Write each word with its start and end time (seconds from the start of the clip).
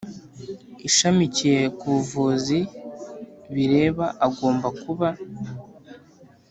Ishamikiye 0.87 1.61
ku 1.79 1.85
buvuzi 1.95 2.59
bireba 3.53 4.05
agomba 4.25 4.67
kuba 4.81 5.09